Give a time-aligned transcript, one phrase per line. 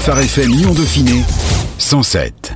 [0.00, 1.22] Phare FM Lyon Dauphiné
[1.76, 2.54] 107.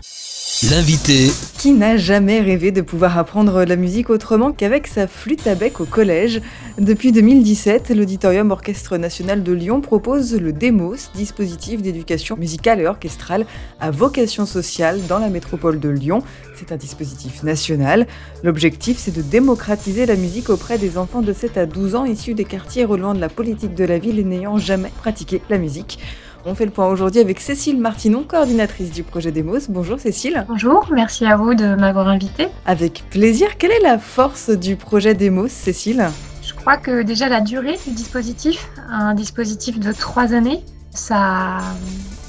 [0.70, 5.54] L'invité Qui n'a jamais rêvé de pouvoir apprendre la musique autrement qu'avec sa flûte à
[5.54, 6.40] bec au collège
[6.78, 13.44] Depuis 2017, l'Auditorium Orchestre National de Lyon propose le DEMOS, dispositif d'éducation musicale et orchestrale
[13.78, 16.22] à vocation sociale dans la métropole de Lyon.
[16.56, 18.06] C'est un dispositif national.
[18.42, 22.32] L'objectif, c'est de démocratiser la musique auprès des enfants de 7 à 12 ans issus
[22.32, 25.98] des quartiers relevant de la politique de la ville et n'ayant jamais pratiqué la musique.
[26.46, 29.60] On fait le point aujourd'hui avec Cécile Martinon, coordinatrice du projet Demos.
[29.70, 30.44] Bonjour Cécile.
[30.46, 32.48] Bonjour, merci à vous de m'avoir invitée.
[32.66, 33.56] Avec plaisir.
[33.56, 36.10] Quelle est la force du projet Demos, Cécile?
[36.42, 41.56] Je crois que déjà la durée du dispositif, un dispositif de trois années, ça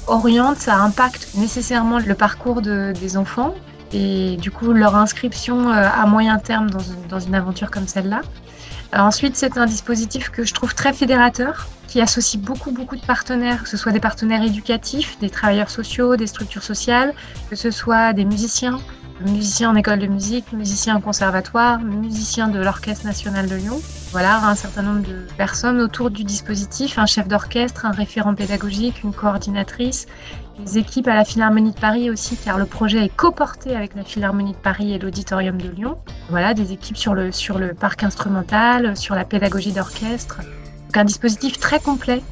[0.06, 3.54] oriente, ça impacte nécessairement le parcours des enfants
[3.92, 7.86] et du coup leur inscription euh, à moyen terme dans une, dans une aventure comme
[7.86, 8.22] celle-là.
[8.92, 13.62] Ensuite, c'est un dispositif que je trouve très fédérateur qui associe beaucoup, beaucoup de partenaires,
[13.62, 17.14] que ce soit des partenaires éducatifs, des travailleurs sociaux, des structures sociales,
[17.50, 18.78] que ce soit des musiciens,
[19.20, 23.80] musiciens en école de musique, musiciens en conservatoire, musiciens de l'Orchestre national de Lyon.
[24.12, 29.02] Voilà, un certain nombre de personnes autour du dispositif, un chef d'orchestre, un référent pédagogique,
[29.02, 30.06] une coordinatrice,
[30.58, 34.04] des équipes à la Philharmonie de Paris aussi, car le projet est coporté avec la
[34.04, 35.98] Philharmonie de Paris et l'Auditorium de Lyon.
[36.30, 40.40] Voilà, des équipes sur le, sur le parc instrumental, sur la pédagogie d'orchestre,
[40.94, 42.22] un dispositif très complet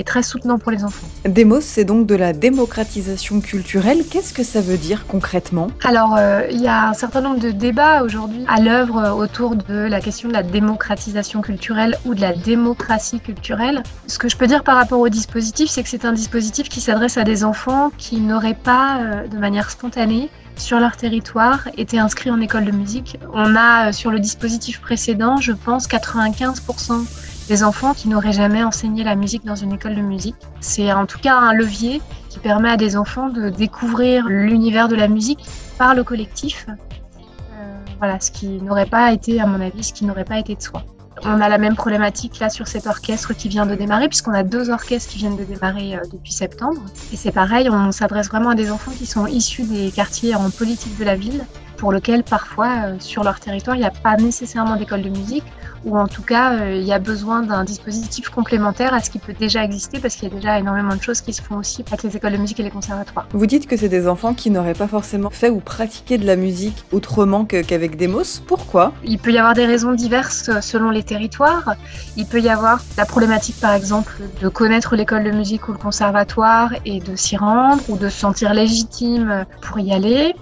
[0.00, 1.06] et très soutenant pour les enfants.
[1.26, 4.02] Demos, c'est donc de la démocratisation culturelle.
[4.10, 5.68] Qu'est-ce que ça veut dire concrètement?
[5.84, 9.74] Alors, euh, il y a un certain nombre de débats aujourd'hui à l'œuvre autour de
[9.74, 13.82] la question de la démocratisation culturelle ou de la démocratie culturelle.
[14.06, 16.80] Ce que je peux dire par rapport au dispositif, c'est que c'est un dispositif qui
[16.80, 21.98] s'adresse à des enfants qui n'auraient pas, euh, de manière spontanée, sur leur territoire été
[21.98, 23.18] inscrits en école de musique.
[23.32, 27.04] On a euh, sur le dispositif précédent, je pense, 95%
[27.50, 30.36] des enfants qui n'auraient jamais enseigné la musique dans une école de musique.
[30.60, 34.94] C'est en tout cas un levier qui permet à des enfants de découvrir l'univers de
[34.94, 35.44] la musique
[35.76, 36.66] par le collectif.
[36.68, 40.54] Euh, voilà, ce qui n'aurait pas été, à mon avis, ce qui n'aurait pas été
[40.54, 40.84] de soi.
[41.24, 44.44] On a la même problématique là sur cet orchestre qui vient de démarrer, puisqu'on a
[44.44, 46.80] deux orchestres qui viennent de démarrer euh, depuis septembre.
[47.12, 50.50] Et c'est pareil, on s'adresse vraiment à des enfants qui sont issus des quartiers en
[50.50, 51.44] politique de la ville,
[51.80, 55.44] pour lesquels parfois euh, sur leur territoire il n'y a pas nécessairement d'école de musique
[55.86, 59.18] ou en tout cas euh, il y a besoin d'un dispositif complémentaire à ce qui
[59.18, 61.82] peut déjà exister parce qu'il y a déjà énormément de choses qui se font aussi
[61.88, 63.26] avec les écoles de musique et les conservatoires.
[63.32, 66.36] Vous dites que c'est des enfants qui n'auraient pas forcément fait ou pratiqué de la
[66.36, 68.40] musique autrement qu'avec Demos.
[68.46, 68.92] Pourquoi?
[69.02, 71.76] Il peut y avoir des raisons diverses selon les territoires.
[72.18, 74.12] Il peut y avoir la problématique par exemple
[74.42, 78.18] de connaître l'école de musique ou le conservatoire et de s'y rendre ou de se
[78.18, 80.34] sentir légitime pour y aller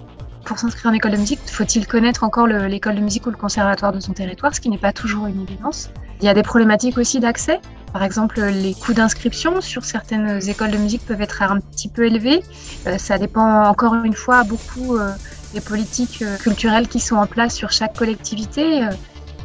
[0.45, 3.91] pour s'inscrire en école de musique, faut-il connaître encore l'école de musique ou le conservatoire
[3.91, 5.89] de son territoire, ce qui n'est pas toujours une évidence.
[6.21, 7.59] Il y a des problématiques aussi d'accès.
[7.93, 12.05] Par exemple, les coûts d'inscription sur certaines écoles de musique peuvent être un petit peu
[12.05, 12.43] élevés.
[12.87, 15.11] Euh, ça dépend encore une fois beaucoup euh,
[15.53, 18.87] des politiques euh, culturelles qui sont en place sur chaque collectivité.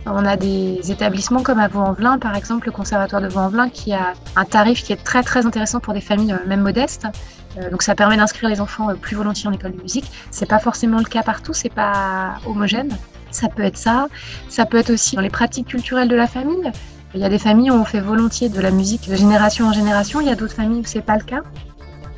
[0.06, 4.12] On a des établissements comme à Vaux-en-Velin, par exemple, le conservatoire de Vaux-en-Velin, qui a
[4.36, 7.06] un tarif qui est très très intéressant pour des familles même modestes.
[7.58, 10.10] Euh, donc ça permet d'inscrire les enfants euh, plus volontiers en école de musique.
[10.30, 12.96] C'est pas forcément le cas partout, c'est pas homogène.
[13.30, 14.08] Ça peut être ça.
[14.48, 16.70] Ça peut être aussi dans les pratiques culturelles de la famille.
[17.14, 19.72] Il y a des familles où on fait volontiers de la musique de génération en
[19.72, 20.20] génération.
[20.20, 21.42] Il y a d'autres familles où c'est pas le cas.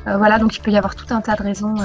[0.07, 1.75] Euh, voilà, donc il peut y avoir tout un tas de raisons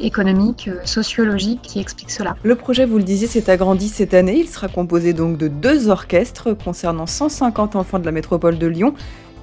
[0.00, 2.36] économiques, sociologiques qui expliquent cela.
[2.42, 4.38] Le projet, vous le disiez, s'est agrandi cette année.
[4.38, 8.94] Il sera composé donc de deux orchestres concernant 150 enfants de la métropole de Lyon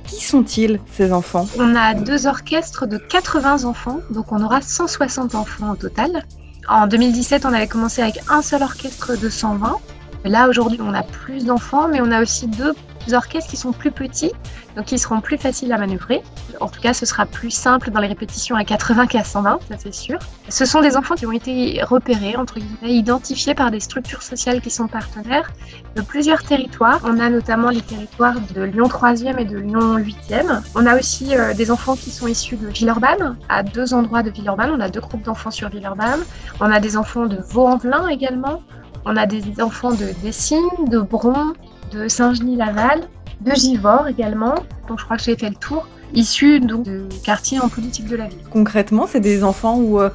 [0.07, 1.47] qui sont-ils, ces enfants?
[1.57, 6.23] On a deux orchestres de 80 enfants, donc on aura 160 enfants au total.
[6.67, 9.77] En 2017, on avait commencé avec un seul orchestre de 120.
[10.23, 12.73] Là, aujourd'hui, on a plus d'enfants, mais on a aussi deux
[13.13, 14.31] orchestres qui sont plus petits,
[14.75, 16.21] donc qui seront plus faciles à manœuvrer.
[16.59, 19.75] En tout cas, ce sera plus simple dans les répétitions à 80 qu'à 120, ça
[19.77, 20.19] c'est sûr.
[20.49, 24.61] Ce sont des enfants qui ont été repérés, entre guillemets, identifiés par des structures sociales
[24.61, 25.51] qui sont partenaires
[25.95, 27.01] de plusieurs territoires.
[27.03, 30.61] On a notamment les territoires de Lyon 3e et de Lyon 8e.
[30.75, 34.29] On a aussi euh, des enfants qui sont issus de Villeurbanne, à deux endroits de
[34.29, 34.71] Villeurbanne.
[34.71, 36.23] On a deux groupes d'enfants sur Villeurbanne.
[36.59, 38.61] On a des enfants de Vaux-en-Velin également.
[39.05, 41.53] On a des enfants de Dessines, de Bron,
[41.95, 43.01] de Saint-Genis-Laval,
[43.41, 44.55] de Givors également.
[44.87, 45.87] Donc je crois que j'ai fait le tour.
[46.13, 48.39] Issus donc de quartiers en politique de la ville.
[48.49, 50.09] Concrètement, c'est des enfants où euh,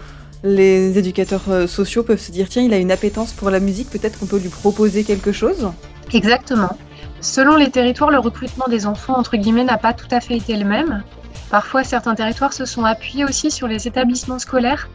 [0.44, 3.90] les éducateurs euh, sociaux peuvent se dire tiens, il a une appétence pour la musique,
[3.90, 5.70] peut-être qu'on peut lui proposer quelque chose
[6.12, 6.76] Exactement.
[7.20, 10.56] Selon les territoires, le recrutement des enfants, entre guillemets, n'a pas tout à fait été
[10.56, 11.02] le même.
[11.50, 14.88] Parfois, certains territoires se sont appuyés aussi sur les établissements scolaires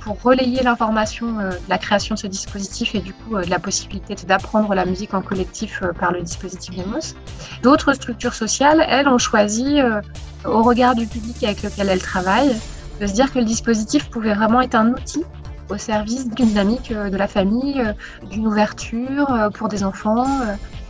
[0.00, 3.50] pour relayer l'information euh, de la création de ce dispositif et du coup euh, de
[3.50, 7.14] la possibilité d'apprendre la musique en collectif euh, par le dispositif Demos.
[7.62, 9.78] D'autres structures sociales, elles, ont choisi
[10.44, 12.54] au regard du public avec lequel elle travaille,
[13.00, 15.24] de se dire que le dispositif pouvait vraiment être un outil
[15.68, 17.82] au service d'une dynamique de la famille,
[18.30, 20.26] d'une ouverture pour des enfants,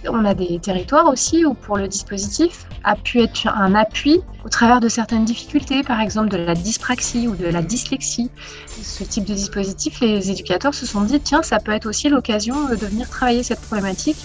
[0.08, 4.48] on a des territoires aussi où pour le dispositif a pu être un appui au
[4.48, 8.30] travers de certaines difficultés, par exemple de la dyspraxie ou de la dyslexie.
[8.66, 12.68] Ce type de dispositif, les éducateurs se sont dit, tiens, ça peut être aussi l'occasion
[12.68, 14.16] de venir travailler cette problématique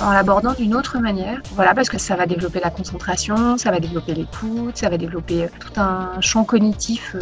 [0.00, 1.40] en l'abordant d'une autre manière.
[1.54, 5.48] Voilà, parce que ça va développer la concentration, ça va développer l'écoute, ça va développer
[5.60, 7.14] tout un champ cognitif.
[7.14, 7.20] Euh,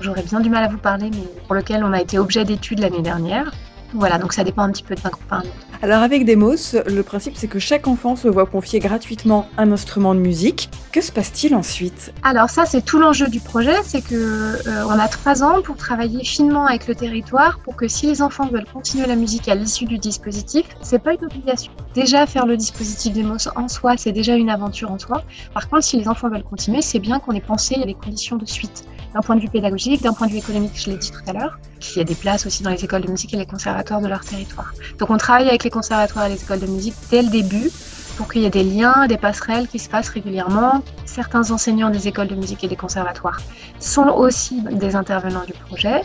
[0.00, 2.80] j'aurais bien du mal à vous parler, mais pour lequel on a été objet d'études
[2.80, 3.52] l'année dernière.
[3.92, 5.50] Voilà, donc ça dépend un petit peu d'un groupe à un autre.
[5.82, 10.14] Alors avec Demos, le principe c'est que chaque enfant se voit confier gratuitement un instrument
[10.14, 10.68] de musique.
[10.92, 12.12] Que se passe-t-il ensuite?
[12.22, 15.76] Alors ça c'est tout l'enjeu du projet, c'est que euh, on a trois ans pour
[15.76, 19.54] travailler finement avec le territoire pour que si les enfants veulent continuer la musique à
[19.54, 21.72] l'issue du dispositif, c'est pas une obligation.
[21.94, 25.22] Déjà faire le dispositif Demos en soi, c'est déjà une aventure en soi.
[25.54, 28.46] Par contre, si les enfants veulent continuer, c'est bien qu'on ait pensé les conditions de
[28.46, 28.84] suite
[29.14, 31.32] d'un point de vue pédagogique, d'un point de vue économique, je l'ai dit tout à
[31.32, 34.00] l'heure, qu'il y a des places aussi dans les écoles de musique et les conservatoires
[34.00, 34.72] de leur territoire.
[34.98, 37.70] Donc on travaille avec les conservatoires et les écoles de musique dès le début
[38.16, 40.82] pour qu'il y ait des liens, des passerelles qui se passent régulièrement.
[41.06, 43.40] Certains enseignants des écoles de musique et des conservatoires
[43.78, 46.02] sont aussi des intervenants du projet.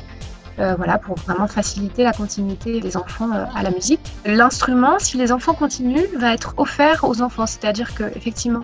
[0.57, 3.99] Euh, voilà, pour vraiment faciliter la continuité des enfants euh, à la musique.
[4.25, 8.61] L'instrument, si les enfants continuent, va être offert aux enfants, c'est-à-dire que effectivement,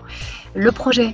[0.55, 1.13] le projet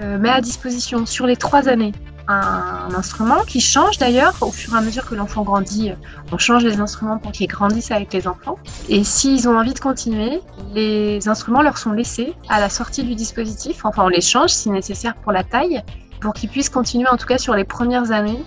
[0.00, 1.92] euh, met à disposition sur les trois années
[2.28, 5.92] un instrument qui change d'ailleurs au fur et à mesure que l'enfant grandit.
[6.30, 8.58] On change les instruments pour qu'ils grandissent avec les enfants.
[8.88, 10.40] Et s'ils ont envie de continuer,
[10.74, 13.84] les instruments leur sont laissés à la sortie du dispositif.
[13.84, 15.82] Enfin, on les change si nécessaire pour la taille,
[16.20, 18.44] pour qu'ils puissent continuer en tout cas sur les premières années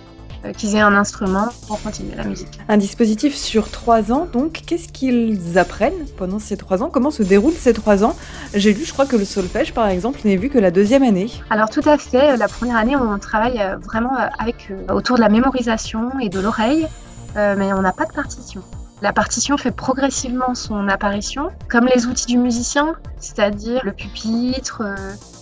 [0.56, 2.58] qu'ils aient un instrument pour continuer la musique.
[2.68, 6.90] Un dispositif sur trois ans, donc qu'est-ce qu'ils apprennent pendant ces trois ans?
[6.90, 8.16] Comment se déroulent ces trois ans?
[8.54, 11.30] J'ai lu, je crois que le solfège, par exemple, n'est vu que la deuxième année.
[11.50, 15.20] Alors tout à fait, la première année, on travaille euh, vraiment euh, avec autour de
[15.20, 16.86] la mémorisation et de l'oreille,
[17.34, 18.62] mais on n'a pas de partition.
[19.00, 24.82] La partition fait progressivement son apparition, comme les outils du musicien, c'est-à-dire le pupitre,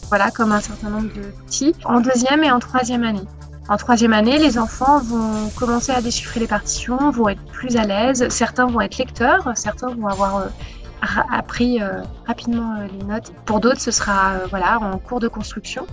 [0.09, 3.27] voilà, comme un certain nombre d'outils, en deuxième et en troisième année.
[3.71, 7.85] En troisième année, les enfants vont commencer à déchiffrer les partitions, vont être plus à
[7.85, 8.29] l'aise.
[8.29, 10.47] Certains vont être lecteurs, certains vont avoir euh,
[11.33, 13.33] appris euh, rapidement euh, les notes.
[13.45, 15.87] Pour d'autres, ce sera voilà en cours de construction.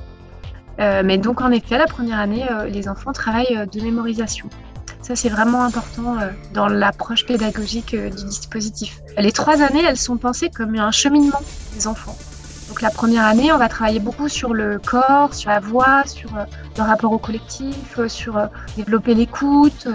[0.80, 4.50] mais donc en effet, la première année, les enfants travaillent de mémorisation.
[5.04, 6.18] Ça, c'est vraiment important
[6.56, 9.02] dans l'approche pédagogique du dispositif.
[9.20, 11.42] Les trois années, elles sont pensées comme un cheminement
[11.76, 12.18] des enfants.
[12.78, 16.38] Donc la première année, on va travailler beaucoup sur le corps, sur la voix, sur
[16.38, 16.44] euh,
[16.78, 18.46] le rapport au collectif, euh, sur euh,
[18.76, 19.88] développer l'écoute.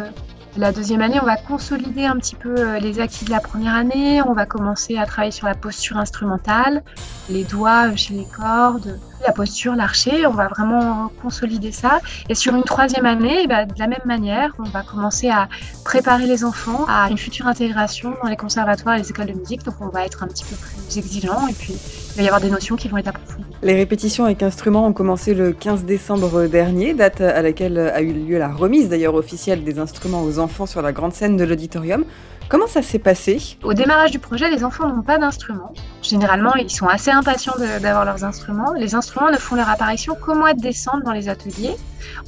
[0.57, 4.21] La deuxième année, on va consolider un petit peu les acquis de la première année.
[4.23, 6.83] On va commencer à travailler sur la posture instrumentale,
[7.31, 10.27] les doigts chez les cordes, la posture, l'archer.
[10.27, 12.01] On va vraiment consolider ça.
[12.29, 15.49] Et sur une troisième année, bah, de la même manière, on va commencer à
[15.85, 19.63] préparer les enfants à une future intégration dans les conservatoires et les écoles de musique.
[19.63, 21.79] Donc on va être un petit peu plus exigeant et puis
[22.15, 23.45] il va y avoir des notions qui vont être approfondies.
[23.63, 28.13] Les répétitions avec instruments ont commencé le 15 décembre dernier, date à laquelle a eu
[28.13, 32.05] lieu la remise d'ailleurs officielle des instruments aux enfants sur la grande scène de l'auditorium.
[32.49, 33.57] Comment ça s'est passé?
[33.63, 35.73] Au démarrage du projet, les enfants n'ont pas d'instruments.
[36.03, 38.75] Généralement, ils sont assez impatients d'avoir leurs instruments.
[38.75, 41.75] Les instruments ne font leur apparition qu'au mois de décembre dans les ateliers,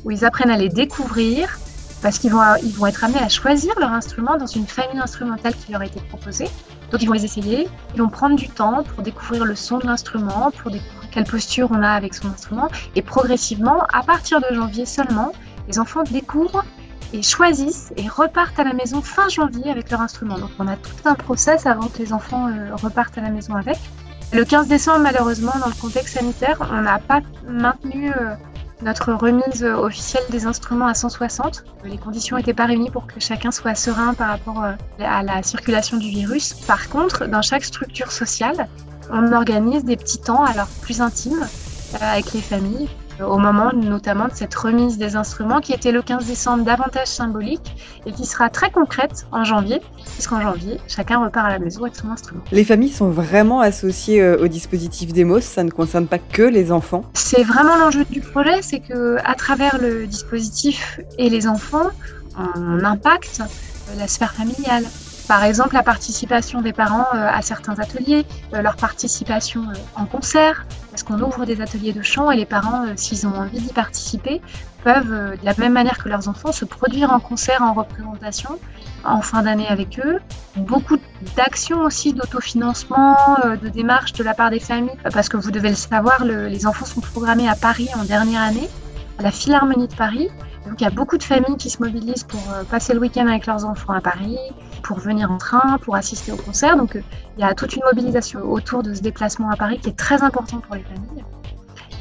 [0.04, 1.58] où ils apprennent à les découvrir,
[2.00, 5.52] parce qu'ils vont, ils vont être amenés à choisir leur instrument dans une famille instrumentale
[5.54, 6.48] qui leur a été proposée.
[6.94, 9.86] Donc ils vont les essayer, ils vont prendre du temps pour découvrir le son de
[9.88, 12.68] l'instrument, pour découvrir quelle posture on a avec son instrument.
[12.94, 15.32] Et progressivement, à partir de janvier seulement,
[15.66, 16.64] les enfants découvrent
[17.12, 20.38] et choisissent et repartent à la maison fin janvier avec leur instrument.
[20.38, 23.56] Donc on a tout un process avant que les enfants euh, repartent à la maison
[23.56, 23.78] avec.
[24.32, 28.36] Le 15 décembre, malheureusement, dans le contexte sanitaire, on n'a pas maintenu euh,
[28.84, 31.64] notre remise officielle des instruments à 160.
[31.84, 35.42] Les conditions n'étaient pas réunies pour que chacun soit serein par rapport euh, à la
[35.42, 36.52] circulation du virus.
[36.52, 38.68] Par contre, dans chaque structure sociale,
[39.10, 41.46] on organise des petits temps alors plus intimes
[42.00, 42.88] avec les familles
[43.20, 47.76] au moment notamment de cette remise des instruments qui était le 15 décembre davantage symbolique
[48.06, 49.80] et qui sera très concrète en janvier,
[50.12, 52.42] puisqu'en janvier, chacun repart à la maison avec son instrument.
[52.52, 56.72] Les familles sont vraiment associées euh, au dispositif Demos, ça ne concerne pas que les
[56.72, 61.90] enfants C'est vraiment l'enjeu du projet, c'est que à travers le dispositif et les enfants,
[62.36, 63.42] on impacte
[63.98, 64.84] la sphère familiale.
[65.28, 69.62] Par exemple, la participation des parents euh, à certains ateliers, euh, leur participation
[69.96, 73.58] en concert, parce qu'on ouvre des ateliers de chant et les parents, s'ils ont envie
[73.58, 74.40] d'y participer,
[74.84, 78.60] peuvent, de la même manière que leurs enfants, se produire en concert, en représentation,
[79.02, 80.20] en fin d'année avec eux.
[80.54, 80.96] Beaucoup
[81.36, 83.16] d'actions aussi d'autofinancement,
[83.60, 86.84] de démarches de la part des familles, parce que vous devez le savoir, les enfants
[86.84, 88.68] sont programmés à Paris en dernière année,
[89.18, 90.28] à la Philharmonie de Paris.
[90.66, 93.26] Donc il y a beaucoup de familles qui se mobilisent pour euh, passer le week-end
[93.26, 94.38] avec leurs enfants à Paris,
[94.82, 96.76] pour venir en train, pour assister au concert.
[96.76, 97.02] Donc euh,
[97.36, 100.22] il y a toute une mobilisation autour de ce déplacement à Paris qui est très
[100.22, 101.24] important pour les familles.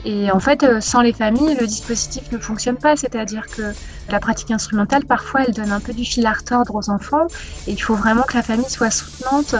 [0.06, 2.96] Et en fait, euh, sans les familles, le dispositif ne fonctionne pas.
[2.96, 3.74] C'est-à-dire que
[4.10, 7.28] la pratique instrumentale, parfois, elle donne un peu du fil à retordre aux enfants.
[7.68, 9.56] Et il faut vraiment que la famille soit soutenante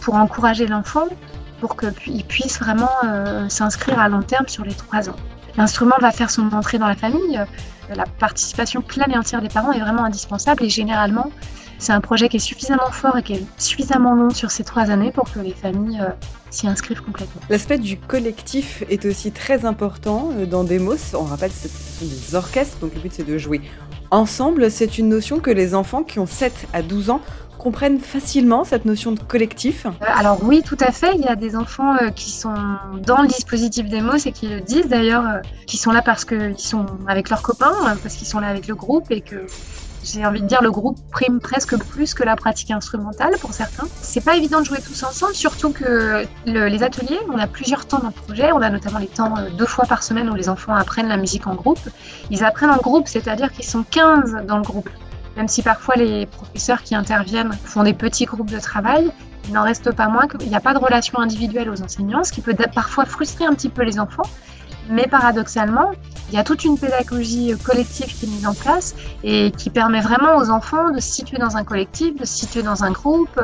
[0.00, 1.06] pour encourager l'enfant,
[1.60, 2.90] pour qu'il puisse vraiment
[3.48, 5.16] s'inscrire à long terme sur les trois ans.
[5.56, 7.40] L'instrument va faire son entrée dans la famille
[7.94, 11.30] la participation pleine et entière des parents est vraiment indispensable et généralement,
[11.78, 14.90] c'est un projet qui est suffisamment fort et qui est suffisamment long sur ces trois
[14.90, 16.08] années pour que les familles euh,
[16.50, 17.42] s'y inscrivent complètement.
[17.50, 21.14] L'aspect du collectif est aussi très important euh, dans Demos.
[21.14, 23.60] On rappelle, ce sont des orchestres, donc le but c'est de jouer
[24.10, 24.70] ensemble.
[24.70, 27.20] C'est une notion que les enfants qui ont 7 à 12 ans
[27.66, 31.16] comprennent facilement cette notion de collectif euh, Alors oui, tout à fait.
[31.16, 32.54] Il y a des enfants euh, qui sont
[33.04, 36.24] dans le dispositif des mots et qui le disent d'ailleurs, euh, qui sont là parce
[36.24, 39.46] qu'ils sont avec leurs copains, parce qu'ils sont là avec le groupe et que
[40.04, 43.88] j'ai envie de dire le groupe prime presque plus que la pratique instrumentale pour certains.
[44.00, 47.98] C'est pas évident de jouer tous ensemble, surtout que les ateliers, on a plusieurs temps
[47.98, 48.52] dans le projet.
[48.52, 51.48] On a notamment les temps deux fois par semaine où les enfants apprennent la musique
[51.48, 51.80] en groupe.
[52.30, 54.88] Ils apprennent en groupe, c'est-à-dire qu'ils sont 15 dans le groupe.
[55.36, 59.10] Même si parfois les professeurs qui interviennent font des petits groupes de travail,
[59.46, 62.32] il n'en reste pas moins qu'il n'y a pas de relation individuelle aux enseignants, ce
[62.32, 64.28] qui peut parfois frustrer un petit peu les enfants.
[64.88, 65.92] Mais paradoxalement,
[66.30, 70.00] il y a toute une pédagogie collective qui est mise en place et qui permet
[70.00, 73.40] vraiment aux enfants de se situer dans un collectif, de se situer dans un groupe,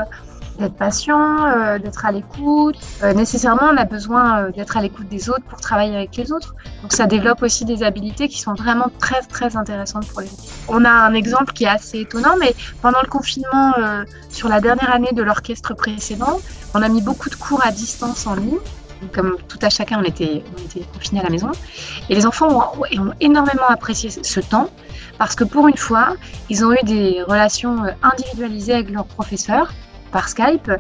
[0.59, 2.77] d'être patient, euh, d'être à l'écoute.
[3.03, 6.33] Euh, nécessairement, on a besoin euh, d'être à l'écoute des autres pour travailler avec les
[6.33, 6.55] autres.
[6.83, 10.43] Donc ça développe aussi des habiletés qui sont vraiment très très intéressantes pour les autres.
[10.69, 13.73] On a un exemple qui est assez étonnant, mais pendant le confinement,
[14.29, 16.41] sur la dernière année de l'orchestre précédent,
[16.75, 18.59] on a mis beaucoup de cours à distance en ligne
[19.13, 21.51] comme tout à chacun, on était, on confinés à la maison.
[22.09, 24.71] Et les enfants ont, ont, énormément apprécié ce temps
[25.19, 26.15] parce que pour une fois,
[26.51, 29.73] ils ont eu des relations individualisées avec leurs professeurs
[30.13, 30.71] par Skype.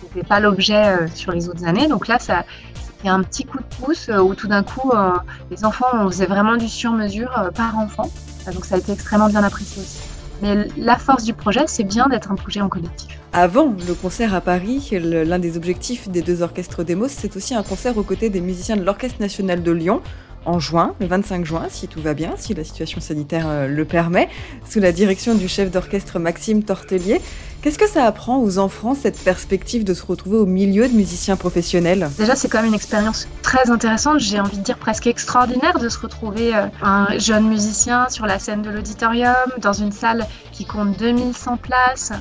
[0.00, 1.88] C'était pas l'objet euh, sur les autres années.
[1.88, 5.10] Donc là, ça, c'était un petit coup de pouce euh, où tout d'un coup, euh,
[5.50, 8.10] les enfants, on faisait vraiment du sur-mesure par enfant.
[8.52, 9.98] Donc ça a été extrêmement bien apprécié aussi.
[10.42, 13.18] Mais la force du projet, c'est bien d'être un projet en collectif.
[13.32, 17.62] Avant le concert à Paris, l'un des objectifs des deux orchestres Demos, c'est aussi un
[17.62, 20.02] concert aux côtés des musiciens de l'Orchestre national de Lyon
[20.46, 23.84] en juin, le 25 juin, si tout va bien, si la situation sanitaire euh, le
[23.84, 24.28] permet,
[24.68, 27.20] sous la direction du chef d'orchestre Maxime Tortelier.
[27.62, 31.36] Qu'est-ce que ça apprend aux enfants, cette perspective de se retrouver au milieu de musiciens
[31.36, 32.08] professionnels?
[32.16, 35.88] Déjà, c'est quand même une expérience très intéressante, j'ai envie de dire presque extraordinaire, de
[35.88, 40.64] se retrouver euh, un jeune musicien sur la scène de l'auditorium, dans une salle qui
[40.64, 42.12] compte 2100 places,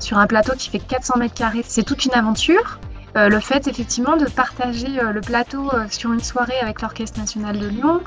[0.00, 1.64] sur un plateau qui fait 400 mètres carrés.
[1.66, 2.78] C'est toute une aventure.
[3.16, 7.18] Euh, le fait effectivement de partager euh, le plateau euh, sur une soirée avec l'Orchestre
[7.18, 8.00] national de Lyon,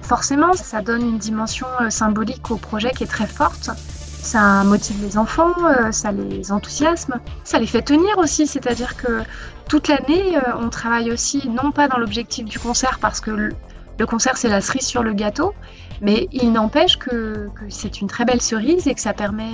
[0.00, 3.70] forcément ça donne une dimension symbolique au projet qui est très forte.
[3.76, 5.54] Ça motive les enfants,
[5.92, 9.22] ça les enthousiasme, ça les fait tenir aussi, c'est-à-dire que
[9.68, 14.36] toute l'année on travaille aussi non pas dans l'objectif du concert parce que le concert
[14.36, 15.54] c'est la cerise sur le gâteau,
[16.00, 19.52] mais il n'empêche que, que c'est une très belle cerise et que ça permet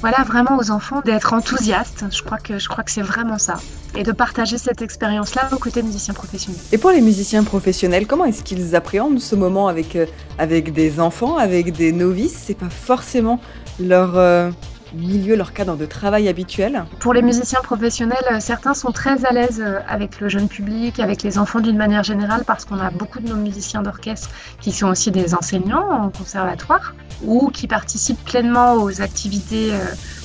[0.00, 2.04] voilà vraiment aux enfants d'être enthousiastes.
[2.10, 3.58] Je crois que c'est vraiment ça
[3.96, 6.60] et de partager cette expérience-là aux côtés de musiciens professionnels.
[6.72, 10.06] Et pour les musiciens professionnels, comment est-ce qu'ils appréhendent ce moment avec euh,
[10.46, 12.44] des enfants, avec des novices?
[12.46, 13.40] C'est pas forcément
[13.80, 14.50] leur euh,
[14.94, 19.32] milieu, leur cadre de travail habituel Pour les musiciens professionnels, euh, certains sont très à
[19.32, 23.20] l'aise avec le jeune public, avec les enfants d'une manière générale, parce qu'on a beaucoup
[23.20, 24.30] de nos musiciens d'orchestre
[24.60, 29.78] qui sont aussi des enseignants en conservatoire ou qui participent pleinement aux activités euh,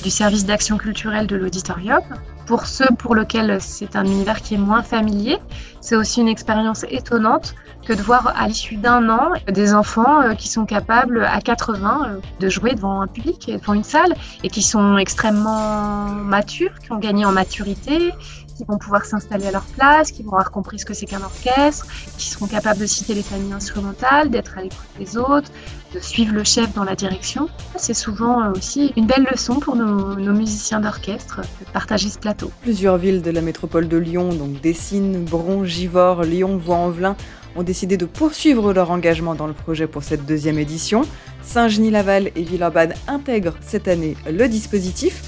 [0.04, 2.02] du service d'action culturelle de l'auditorium.
[2.46, 5.38] Pour ceux pour lesquels c'est un univers qui est moins familier,
[5.80, 7.56] c'est aussi une expérience étonnante
[7.86, 12.02] que de voir à l'issue d'un an des enfants euh, qui sont capables à 80
[12.06, 16.92] euh, de jouer devant un public, devant une salle, et qui sont extrêmement matures, qui
[16.92, 18.14] ont gagné en maturité,
[18.56, 21.22] qui vont pouvoir s'installer à leur place, qui vont avoir compris ce que c'est qu'un
[21.22, 21.88] orchestre,
[22.18, 25.52] qui seront capables de citer les familles instrumentales, d'être à l'écoute des autres,
[25.94, 27.50] de suivre le chef dans la direction.
[27.76, 32.52] C'est souvent euh, aussi une belle leçon pour nos, musiciens d'orchestre de partager ce plateau.
[32.62, 37.16] Plusieurs villes de la métropole de Lyon, donc Dessines, Bron, Givors, Lyon, Voix-en-Velin,
[37.56, 41.04] ont décidé de poursuivre leur engagement dans le projet pour cette deuxième édition.
[41.44, 45.22] Saint-Genis-Laval et Villeurbanne intègrent cette année le dispositif.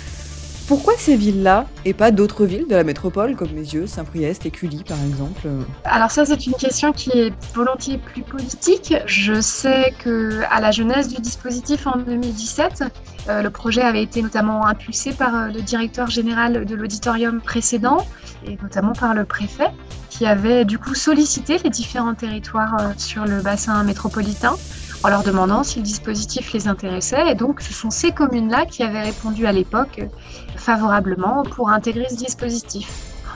[0.68, 4.98] Pourquoi ces villes-là et pas d'autres villes de la métropole comme Mézieux, Saint-Priest, Écully par
[5.08, 5.48] exemple?
[5.84, 8.96] Alors ça c'est une question qui est volontiers plus politique.
[9.06, 12.84] Je sais que à la jeunesse du dispositif en 2017,
[13.30, 17.98] euh, le projet avait été notamment impulsé par euh, le directeur général de l'auditorium précédent
[18.48, 19.70] et notamment par le préfet
[20.18, 24.56] qui avait du coup sollicité les différents territoires euh, sur le bassin métropolitain
[25.04, 27.32] en leur demandant si le dispositif les intéressait.
[27.32, 30.02] Et donc, ce sont ces communes-là qui avaient répondu à l'époque
[30.56, 32.90] favorablement pour intégrer ce dispositif.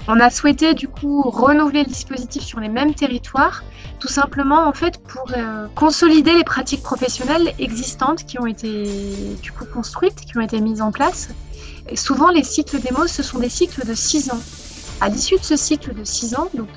[0.08, 3.64] On a souhaité du coup renouveler le dispositif sur les mêmes territoires,
[4.00, 9.52] tout simplement en fait pour euh, consolider les pratiques professionnelles existantes qui ont été du
[9.52, 11.30] coup construites, qui ont été mises en place.
[11.94, 14.40] Souvent les cycles démos, ce sont des cycles de 6 ans.
[15.02, 16.68] À l'issue de ce cycle de 6 ans, donc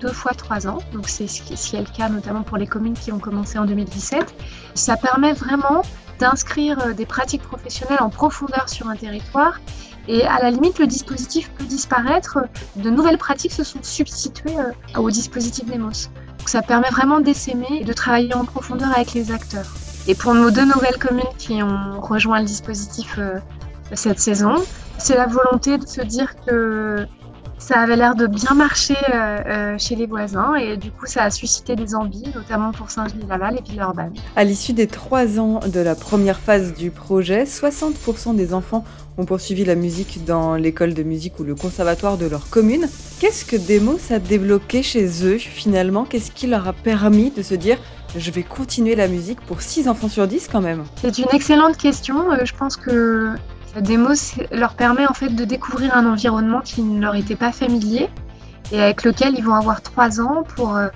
[0.00, 2.94] deux fois trois ans, donc c'est ce qui est le cas notamment pour les communes
[2.94, 4.34] qui ont commencé en 2017.
[4.74, 5.82] Ça permet vraiment
[6.18, 9.60] d'inscrire euh, des pratiques professionnelles en profondeur sur un territoire
[10.08, 12.38] et à la limite le dispositif peut disparaître,
[12.76, 16.08] de nouvelles pratiques se sont substituées euh, au dispositif DEMOS.
[16.38, 19.66] Donc ça permet vraiment d'essaimer et de travailler en profondeur avec les acteurs.
[20.06, 23.38] Et pour nos deux nouvelles communes qui ont rejoint le dispositif euh,
[23.92, 24.54] cette saison,
[24.98, 27.06] c'est la volonté de se dire que
[27.58, 31.24] ça avait l'air de bien marcher euh, euh, chez les voisins et du coup ça
[31.24, 34.14] a suscité des envies, notamment pour Saint-Genis-Laval et Villeurbanne.
[34.36, 38.84] À l'issue des trois ans de la première phase du projet, 60% des enfants
[39.18, 42.88] ont poursuivi la musique dans l'école de musique ou le conservatoire de leur commune.
[43.18, 46.04] Qu'est-ce que Demos a débloqué chez eux finalement?
[46.04, 47.78] Qu'est-ce qui leur a permis de se dire
[48.16, 50.84] je vais continuer la musique pour 6 enfants sur 10 quand même?
[51.02, 52.32] C'est une excellente question.
[52.32, 53.34] Euh, je pense que
[53.80, 58.08] Demos leur permet en fait de découvrir un environnement qui ne leur était pas familier
[58.72, 60.88] et avec lequel ils vont avoir trois ans pour euh,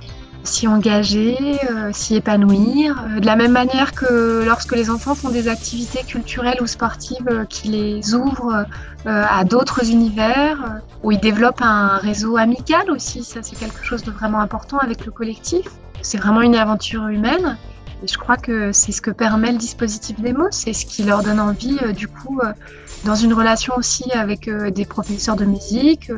[0.45, 1.37] s'y engager,
[1.71, 3.05] euh, s'y épanouir.
[3.09, 7.47] Euh, de la même manière que lorsque les enfants font des activités culturelles ou sportives
[7.49, 8.67] qui les ouvrent
[9.05, 14.13] à d'autres univers, où ils développent un réseau amical aussi, ça c'est quelque chose de
[14.13, 15.67] vraiment important avec le collectif.
[16.03, 17.57] C'est vraiment une aventure humaine.
[18.05, 21.39] Je crois que c'est ce que permet le dispositif démo, c'est ce qui leur donne
[21.39, 22.53] envie, euh, du coup, euh,
[23.05, 26.11] dans une relation aussi avec euh, des professeurs de musique,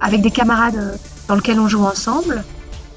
[0.00, 2.42] avec des camarades dans lesquels on joue ensemble,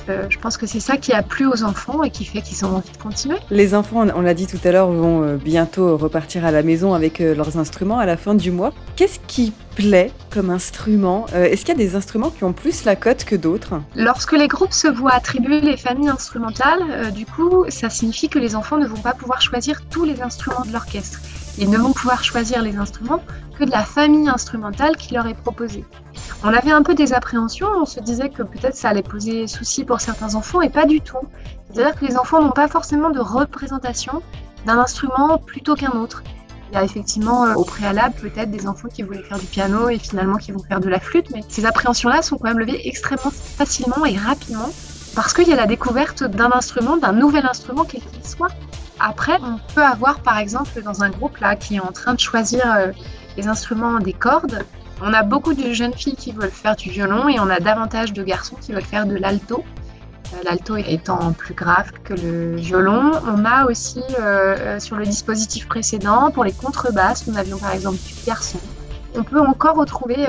[0.09, 2.65] euh, je pense que c'est ça qui a plu aux enfants et qui fait qu'ils
[2.65, 3.37] ont envie de continuer.
[3.49, 6.93] Les enfants, on l'a dit tout à l'heure, vont euh, bientôt repartir à la maison
[6.93, 8.73] avec euh, leurs instruments à la fin du mois.
[8.95, 11.25] Qu'est-ce qui plaît comme instrument?
[11.33, 13.81] Est-ce qu'il y a des instruments qui ont plus la cote que d'autres?
[13.95, 18.57] Lorsque les groupes se voient attribuer les familles instrumentales, du coup, ça signifie que les
[18.57, 21.21] enfants ne vont pas pouvoir choisir tous les instruments de l'orchestre.
[21.57, 23.21] Ils ne vont pouvoir choisir les instruments
[23.57, 25.85] que de la famille instrumentale qui leur est proposée.
[26.43, 29.83] On avait un peu des appréhensions, on se disait que peut-être ça allait poser souci
[29.83, 31.17] pour certains enfants et pas du tout.
[31.69, 34.23] C'est-à-dire que les enfants n'ont pas forcément de représentation
[34.65, 36.23] d'un instrument plutôt qu'un autre.
[36.71, 39.89] Il y a effectivement euh, au préalable peut-être des enfants qui voulaient faire du piano
[39.89, 42.87] et finalement qui vont faire de la flûte, mais ces appréhensions-là sont quand même levées
[42.87, 44.69] extrêmement facilement et rapidement
[45.15, 48.51] parce qu'il y a la découverte d'un instrument, d'un nouvel instrument quel qu'il soit.
[48.99, 52.19] Après, on peut avoir par exemple dans un groupe là qui est en train de
[52.19, 52.91] choisir euh,
[53.35, 54.63] les instruments des cordes,
[55.01, 58.13] on a beaucoup de jeunes filles qui veulent faire du violon et on a davantage
[58.13, 59.63] de garçons qui veulent faire de l'alto.
[60.33, 63.11] Euh, l'alto étant plus grave que le violon.
[63.25, 67.97] On a aussi euh, sur le dispositif précédent, pour les contrebasses, nous avions par exemple
[67.97, 68.59] du garçon.
[69.15, 70.27] On peut encore retrouver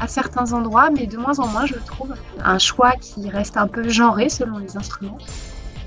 [0.00, 3.66] à certains endroits, mais de moins en moins, je trouve, un choix qui reste un
[3.66, 5.18] peu genré selon les instruments.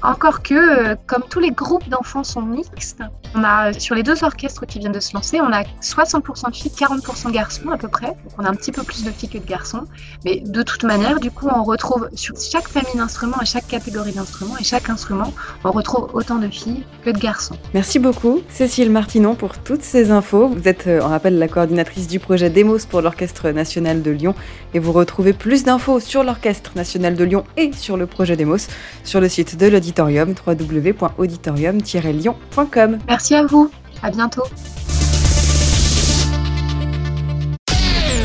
[0.01, 3.01] Encore que, euh, comme tous les groupes d'enfants sont mixtes,
[3.35, 6.55] on a sur les deux orchestres qui viennent de se lancer, on a 60% de
[6.55, 8.07] filles, 40% de garçons à peu près.
[8.07, 9.83] Donc on a un petit peu plus de filles que de garçons.
[10.23, 14.13] Mais de toute manière, du coup, on retrouve sur chaque famille d'instruments et chaque catégorie
[14.13, 15.33] d'instruments et chaque instrument,
[15.65, 17.55] on retrouve autant de filles que de garçons.
[17.73, 20.47] Merci beaucoup, Cécile Martinon, pour toutes ces infos.
[20.47, 24.33] Vous êtes, euh, on rappelle, la coordinatrice du projet Demos pour l'Orchestre national de Lyon.
[24.73, 28.69] Et vous retrouvez plus d'infos sur l'Orchestre national de Lyon et sur le projet Demos
[29.03, 32.99] sur le site de l'Auditorium auditorium www.auditorium-lyon.com.
[33.07, 33.71] Merci à vous,
[34.01, 34.43] à bientôt.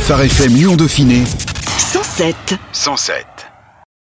[0.00, 1.22] Phare FM Lyon Dauphiné
[1.78, 2.36] 107
[2.72, 3.33] 107